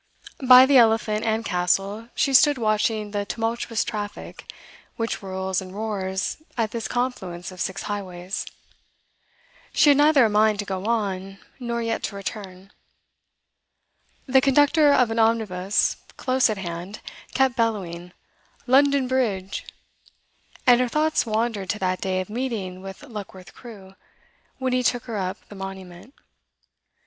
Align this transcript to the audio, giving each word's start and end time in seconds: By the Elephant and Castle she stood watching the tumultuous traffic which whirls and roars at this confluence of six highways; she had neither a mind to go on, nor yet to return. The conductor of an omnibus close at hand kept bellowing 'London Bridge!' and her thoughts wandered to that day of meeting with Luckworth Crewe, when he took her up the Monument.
By 0.41 0.65
the 0.65 0.77
Elephant 0.79 1.23
and 1.23 1.45
Castle 1.45 2.07
she 2.15 2.33
stood 2.33 2.57
watching 2.57 3.11
the 3.11 3.23
tumultuous 3.23 3.83
traffic 3.83 4.51
which 4.95 5.17
whirls 5.17 5.61
and 5.61 5.75
roars 5.75 6.37
at 6.57 6.71
this 6.71 6.87
confluence 6.87 7.51
of 7.51 7.61
six 7.61 7.83
highways; 7.83 8.47
she 9.73 9.91
had 9.91 9.97
neither 9.97 10.25
a 10.25 10.27
mind 10.31 10.57
to 10.57 10.65
go 10.65 10.87
on, 10.87 11.37
nor 11.59 11.83
yet 11.83 12.01
to 12.05 12.15
return. 12.15 12.71
The 14.25 14.41
conductor 14.41 14.91
of 14.91 15.11
an 15.11 15.19
omnibus 15.19 15.97
close 16.17 16.49
at 16.49 16.57
hand 16.57 17.01
kept 17.35 17.55
bellowing 17.55 18.11
'London 18.65 19.07
Bridge!' 19.07 19.67
and 20.65 20.81
her 20.81 20.87
thoughts 20.89 21.27
wandered 21.27 21.69
to 21.69 21.77
that 21.77 22.01
day 22.01 22.19
of 22.21 22.27
meeting 22.27 22.81
with 22.81 23.03
Luckworth 23.03 23.53
Crewe, 23.53 23.93
when 24.57 24.73
he 24.73 24.81
took 24.81 25.03
her 25.03 25.17
up 25.17 25.47
the 25.49 25.53
Monument. 25.55 26.15